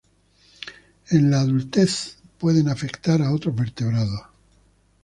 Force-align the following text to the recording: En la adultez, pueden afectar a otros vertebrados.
En 1.11 1.29
la 1.29 1.41
adultez, 1.41 2.17
pueden 2.39 2.69
afectar 2.69 3.21
a 3.21 3.31
otros 3.31 3.53
vertebrados. 3.55 4.21